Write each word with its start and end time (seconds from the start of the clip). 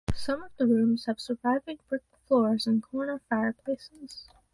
Some 0.15 0.41
of 0.41 0.51
the 0.57 0.65
rooms 0.65 1.05
have 1.05 1.19
surviving 1.19 1.77
brick 1.87 2.01
floors 2.25 2.65
and 2.65 2.81
corner 2.81 3.19
fireplaces. 3.29 4.27